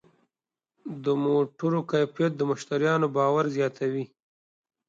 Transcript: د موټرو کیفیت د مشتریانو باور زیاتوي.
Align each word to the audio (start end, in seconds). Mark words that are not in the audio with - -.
د 1.03 1.05
موټرو 1.23 1.79
کیفیت 1.91 2.31
د 2.37 2.41
مشتریانو 2.51 3.07
باور 3.15 3.45
زیاتوي. 3.57 4.05